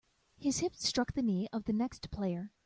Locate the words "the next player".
1.65-2.49